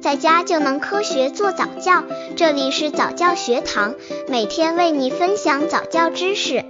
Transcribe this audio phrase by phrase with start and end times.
[0.00, 2.02] 在家就能科学做早教。
[2.34, 3.94] 这里是早教学堂，
[4.28, 6.64] 每天为你分享早教知识。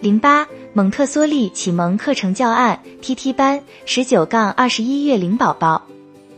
[0.00, 5.82] 零八蒙特梭利启蒙课程教案 T T 班十九杠二十一月龄宝宝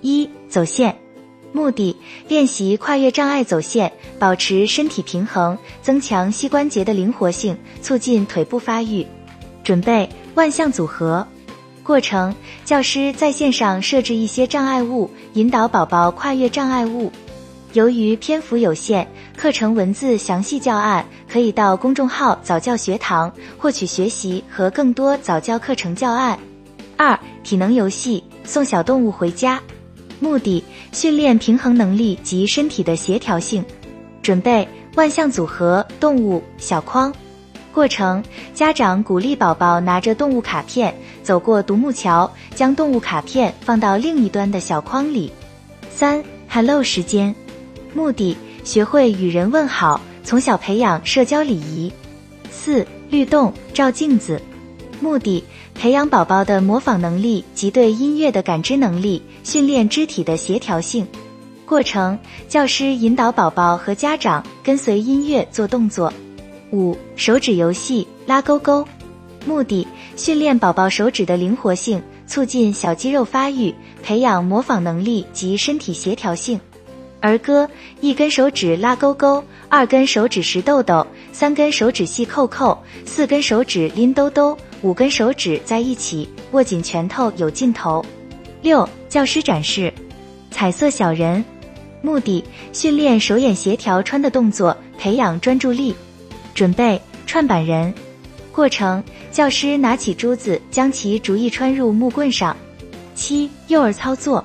[0.00, 0.96] 一走线。
[1.52, 1.96] 目的：
[2.29, 9.06] 练习跨越障碍走线，保持身体平衡，增强膝关节的灵活性，促进腿部发育。
[9.62, 11.27] 准备万项组合。
[11.86, 17.13] 过程：教师在线上设置一些障碍物，引导宝宝跨越障碍物。
[17.75, 26.36] 由于篇幅有限，课程文字详细教案可以到公众号早教学堂获取学习和更多早教课程教案。
[26.96, 29.63] 二、体能游戏，送小动物回家。
[30.18, 33.64] 目的：训练平衡能力及身体的协调性。
[34.22, 34.66] 准备
[34.97, 37.14] 万项组合动物小框。
[37.77, 45.30] 过程：家长鼓励宝宝拿着动物卡片走过独木桥，将动物卡片放到另一端的小框里。
[45.94, 47.34] 三，Hello 时间。
[47.92, 51.92] 目的：学会与人问好，从小培养社交礼仪。
[52.50, 54.41] 四，律动照镜子。
[54.98, 55.44] 目的。
[55.74, 61.06] 培养宝宝的模仿能力及对音乐的感知能力，训练肢体的协调性。
[61.66, 66.10] 过程：教师引导宝宝和家长跟随音乐做动作。
[66.72, 68.86] 五、手指游戏拉勾勾。
[69.47, 69.86] 目的：
[70.17, 73.72] 训练宝宝手指的灵活性，促进小肌肉发育，
[74.03, 76.61] 培养模仿能力及身体协调性。
[77.20, 77.69] 儿歌：
[78.00, 84.56] 一根手指拉勾勾，二根手指拾豆豆，三根手指系扣扣，四根手指拎兜兜。
[84.83, 88.05] 五根手指在一起握紧拳头有劲头。
[88.62, 89.92] 六、教师展示
[90.50, 91.44] 彩色小人，
[92.03, 95.94] 目的训练手眼协调穿的动作，培养专注力。
[96.56, 97.92] 准备串板人，
[98.50, 102.56] 过程教师拿起珠子将其逐一穿入木棍上。
[103.14, 104.42] 七、幼儿操作，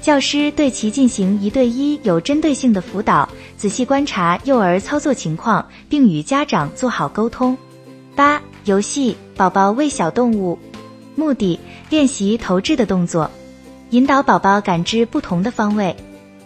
[0.00, 7.56] 教师对其进行一对一有针对性的辅导，仔细观察幼儿操作情况，并与家长做好沟通。
[8.16, 8.42] 八。
[8.64, 10.58] 游戏宝宝喂小动物，
[11.14, 13.30] 目的练习投掷的动作，
[13.90, 15.94] 引导宝宝感知不同的方位。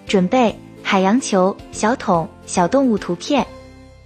[0.07, 3.47] 准备海洋球、小桶、小动物图片。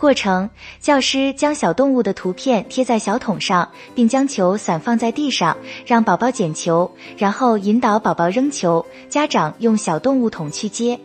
[0.02, 10.98] 过程：教师将小动物的图片贴在小桶上，并将球散放在地上，让宝宝捡球，然后引导宝宝扔球，家长用小动物桶去接。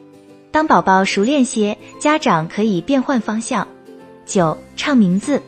[0.50, 3.68] 当宝宝熟练些，家长可以变换方向。
[4.25, 5.40] 九唱名字。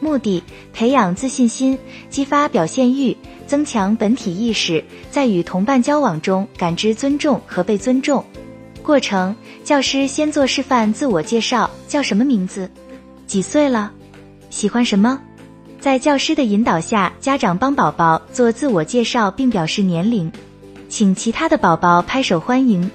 [0.00, 0.42] 目的
[0.72, 1.78] 培养自信心，
[2.10, 3.16] 激发表现欲，
[3.46, 8.24] 增强本体意识，在与同伴交往中感知尊重和被尊重。
[8.82, 12.68] 过程：教师先做示范自我介绍，叫什么名字？
[13.28, 13.92] 几岁了？
[14.48, 15.20] 喜欢什么？
[15.78, 20.32] 在教师的引导下，家长帮宝宝做自我介绍并表示年龄，
[20.88, 22.90] 请其他的宝宝拍手欢迎。